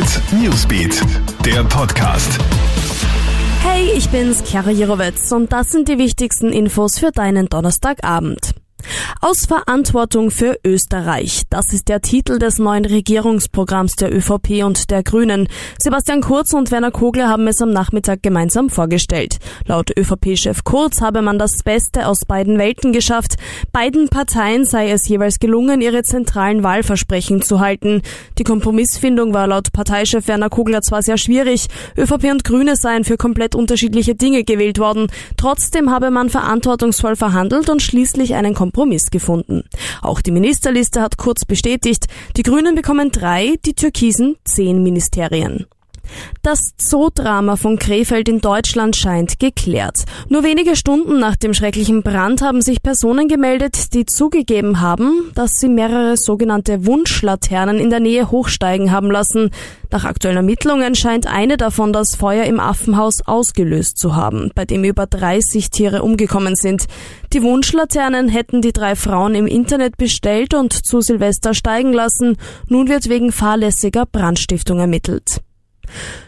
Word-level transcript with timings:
Hit 0.00 0.32
Newsbeat, 0.32 1.02
der 1.44 1.62
Podcast. 1.64 2.40
Hey, 3.62 3.90
ich 3.94 4.08
bin's, 4.08 4.42
Chiara 4.46 4.70
Jirovetz 4.70 5.30
und 5.30 5.52
das 5.52 5.72
sind 5.72 5.88
die 5.88 5.98
wichtigsten 5.98 6.54
Infos 6.54 6.98
für 6.98 7.10
deinen 7.12 7.50
Donnerstagabend. 7.50 8.54
Aus 9.20 9.44
Verantwortung 9.44 10.30
für 10.30 10.58
Österreich. 10.64 11.42
Das 11.50 11.72
ist 11.72 11.88
der 11.88 12.00
Titel 12.00 12.38
des 12.38 12.58
neuen 12.58 12.84
Regierungsprogramms 12.84 13.96
der 13.96 14.14
ÖVP 14.14 14.64
und 14.64 14.90
der 14.90 15.02
Grünen. 15.02 15.48
Sebastian 15.78 16.22
Kurz 16.22 16.54
und 16.54 16.70
Werner 16.70 16.90
Kogler 16.90 17.28
haben 17.28 17.46
es 17.46 17.60
am 17.60 17.70
Nachmittag 17.70 18.22
gemeinsam 18.22 18.70
vorgestellt. 18.70 19.38
Laut 19.66 19.90
ÖVP-Chef 19.96 20.64
Kurz 20.64 21.02
habe 21.02 21.20
man 21.20 21.38
das 21.38 21.62
Beste 21.62 22.06
aus 22.06 22.24
beiden 22.24 22.58
Welten 22.58 22.92
geschafft. 22.92 23.36
Beiden 23.72 24.08
Parteien 24.08 24.64
sei 24.64 24.90
es 24.90 25.06
jeweils 25.08 25.38
gelungen, 25.38 25.82
ihre 25.82 26.02
zentralen 26.02 26.62
Wahlversprechen 26.62 27.42
zu 27.42 27.60
halten. 27.60 28.02
Die 28.38 28.44
Kompromissfindung 28.44 29.34
war 29.34 29.46
laut 29.46 29.72
Parteichef 29.72 30.28
Werner 30.28 30.48
Kogler 30.50 30.80
zwar 30.82 31.02
sehr 31.02 31.18
schwierig. 31.18 31.66
ÖVP 31.98 32.30
und 32.30 32.44
Grüne 32.44 32.76
seien 32.76 33.04
für 33.04 33.16
komplett 33.16 33.54
unterschiedliche 33.54 34.14
Dinge 34.14 34.44
gewählt 34.44 34.78
worden. 34.78 35.08
Trotzdem 35.36 35.90
habe 35.90 36.10
man 36.10 36.30
verantwortungsvoll 36.30 37.16
verhandelt 37.16 37.68
und 37.68 37.82
schließlich 37.82 38.34
einen 38.34 38.54
Kompromiss 38.54 38.99
Kompromiss 39.00 39.10
gefunden. 39.10 39.64
Auch 40.02 40.20
die 40.20 40.30
Ministerliste 40.30 41.00
hat 41.00 41.16
kurz 41.16 41.44
bestätigt, 41.44 42.06
die 42.36 42.42
Grünen 42.42 42.74
bekommen 42.74 43.10
drei, 43.10 43.56
die 43.64 43.74
Türkisen 43.74 44.36
zehn 44.44 44.82
Ministerien. 44.82 45.66
Das 46.42 46.70
Zoodrama 46.76 47.56
von 47.56 47.78
Krefeld 47.78 48.28
in 48.28 48.40
Deutschland 48.40 48.96
scheint 48.96 49.38
geklärt. 49.38 50.04
Nur 50.28 50.42
wenige 50.42 50.76
Stunden 50.76 51.18
nach 51.18 51.36
dem 51.36 51.54
schrecklichen 51.54 52.02
Brand 52.02 52.42
haben 52.42 52.62
sich 52.62 52.82
Personen 52.82 53.28
gemeldet, 53.28 53.94
die 53.94 54.06
zugegeben 54.06 54.80
haben, 54.80 55.32
dass 55.34 55.60
sie 55.60 55.68
mehrere 55.68 56.16
sogenannte 56.16 56.86
Wunschlaternen 56.86 57.78
in 57.78 57.90
der 57.90 58.00
Nähe 58.00 58.30
hochsteigen 58.30 58.90
haben 58.90 59.10
lassen. 59.10 59.50
Nach 59.90 60.04
aktuellen 60.04 60.36
Ermittlungen 60.36 60.94
scheint 60.94 61.26
eine 61.26 61.56
davon 61.56 61.92
das 61.92 62.14
Feuer 62.14 62.44
im 62.44 62.60
Affenhaus 62.60 63.22
ausgelöst 63.26 63.98
zu 63.98 64.14
haben, 64.14 64.52
bei 64.54 64.64
dem 64.64 64.84
über 64.84 65.06
30 65.06 65.70
Tiere 65.70 66.02
umgekommen 66.02 66.54
sind. 66.54 66.86
Die 67.32 67.42
Wunschlaternen 67.42 68.28
hätten 68.28 68.62
die 68.62 68.72
drei 68.72 68.94
Frauen 68.94 69.34
im 69.34 69.46
Internet 69.46 69.96
bestellt 69.96 70.54
und 70.54 70.72
zu 70.72 71.00
Silvester 71.00 71.54
steigen 71.54 71.92
lassen. 71.92 72.36
Nun 72.68 72.88
wird 72.88 73.08
wegen 73.08 73.32
fahrlässiger 73.32 74.06
Brandstiftung 74.06 74.78
ermittelt. 74.78 75.40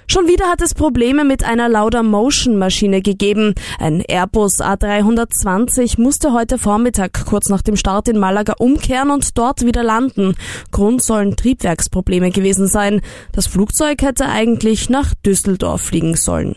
Schon 0.06 0.28
wieder 0.28 0.46
hat 0.46 0.60
es 0.60 0.74
Probleme 0.74 1.24
mit 1.24 1.44
einer 1.44 1.68
Lauda 1.68 2.02
Motion 2.02 2.58
Maschine 2.58 3.00
gegeben. 3.00 3.54
Ein 3.78 4.02
Airbus 4.06 4.60
A320 4.60 6.00
musste 6.00 6.32
heute 6.32 6.58
Vormittag 6.58 7.24
kurz 7.26 7.48
nach 7.48 7.62
dem 7.62 7.76
Start 7.76 8.08
in 8.08 8.18
Malaga 8.18 8.54
umkehren 8.58 9.10
und 9.10 9.38
dort 9.38 9.64
wieder 9.64 9.82
landen. 9.82 10.34
Grund 10.70 11.02
sollen 11.02 11.36
Triebwerksprobleme 11.36 12.30
gewesen 12.30 12.68
sein. 12.68 13.00
Das 13.32 13.46
Flugzeug 13.46 14.02
hätte 14.02 14.28
eigentlich 14.28 14.90
nach 14.90 15.14
Düsseldorf 15.24 15.82
fliegen 15.82 16.14
sollen. 16.14 16.56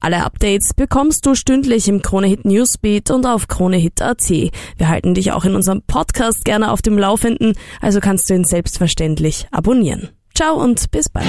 Alle 0.00 0.24
Updates 0.24 0.72
bekommst 0.72 1.26
du 1.26 1.34
stündlich 1.34 1.86
im 1.86 2.00
Kronehit 2.00 2.46
Newsbeat 2.46 3.10
und 3.10 3.26
auf 3.26 3.48
kronehit.at. 3.48 4.30
Wir 4.30 4.88
halten 4.88 5.12
dich 5.12 5.32
auch 5.32 5.44
in 5.44 5.54
unserem 5.54 5.82
Podcast 5.82 6.46
gerne 6.46 6.72
auf 6.72 6.80
dem 6.80 6.96
Laufenden, 6.98 7.52
also 7.82 8.00
kannst 8.00 8.30
du 8.30 8.34
ihn 8.34 8.44
selbstverständlich 8.44 9.46
abonnieren. 9.50 10.08
Ciao 10.34 10.54
und 10.54 10.90
bis 10.90 11.10
bald. 11.10 11.28